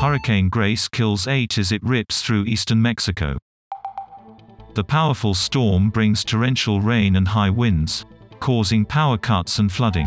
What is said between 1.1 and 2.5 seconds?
eight as it rips through